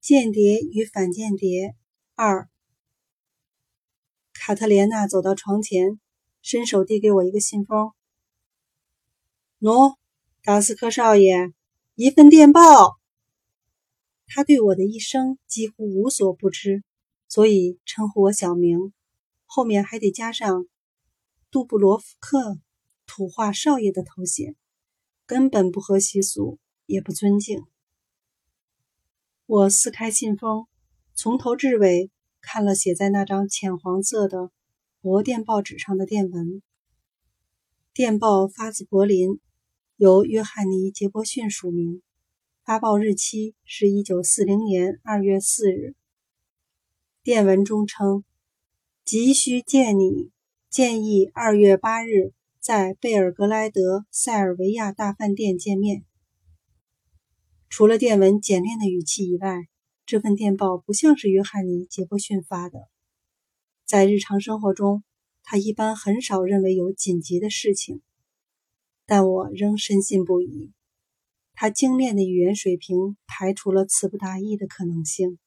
[0.00, 1.76] 间谍与反间谍
[2.14, 2.48] 二。
[4.32, 6.00] 卡特莲娜走到床前，
[6.40, 7.92] 伸手递给我一个信封。
[9.60, 9.96] 喏，
[10.42, 11.52] 达斯科少爷，
[11.96, 12.98] 一份电报。
[14.26, 16.82] 他对我的一生几乎无所不知，
[17.28, 18.94] 所以称呼我小名，
[19.44, 20.66] 后面还得加上
[21.50, 22.58] 杜布罗夫克
[23.04, 24.56] 土话少爷的头衔，
[25.26, 27.66] 根本不合习俗，也不尊敬。
[29.52, 30.68] 我撕开信封，
[31.12, 34.52] 从头至尾看了写在那张浅黄色的
[35.00, 36.62] 薄电报纸上的电文。
[37.92, 39.40] 电报发自柏林，
[39.96, 42.00] 由约翰尼·杰伯逊署名，
[42.64, 45.96] 发报日期是一九四零年二月四日。
[47.24, 48.22] 电文中称
[49.04, 50.30] ：“急需见你，
[50.68, 56.04] 建议二月八日在贝尔格莱德塞尔维亚大饭店见面。”
[57.70, 59.68] 除了电文简练的语气以外，
[60.04, 62.90] 这份电报不像是约翰尼·杰伯逊发的。
[63.86, 65.04] 在日常生活中，
[65.44, 68.02] 他一般很少认为有紧急的事情，
[69.06, 70.72] 但我仍深信不疑。
[71.54, 75.38] 他精炼的语言水平排除了词不达意的可能性。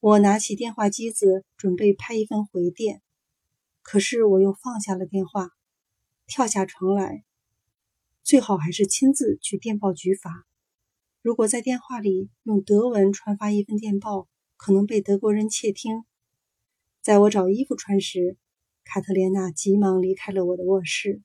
[0.00, 3.02] 我拿起电话机子，准备拍一份回电，
[3.82, 5.50] 可是我又放下了电话，
[6.26, 7.22] 跳下床来。
[8.30, 10.46] 最好还是亲自去电报局发。
[11.20, 16.04] 如果在电话里用德文传发一份电报，可能被德国人窃听。
[17.02, 18.36] 在我找衣服穿时，
[18.84, 21.22] 卡特莲娜急忙离开了我的卧室。